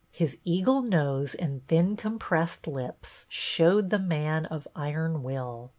[0.09, 5.69] His eagle nose and thin compressed lips showed the man of iron will.